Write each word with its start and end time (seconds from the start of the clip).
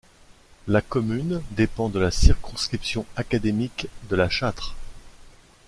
La 0.67 0.81
commune 0.81 1.43
dépend 1.51 1.87
de 1.87 1.99
la 1.99 2.09
circonscription 2.09 3.05
académique 3.17 3.85
de 4.09 4.15
La 4.15 4.29
Châtre. 4.29 4.75